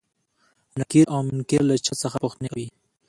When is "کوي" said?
2.51-2.67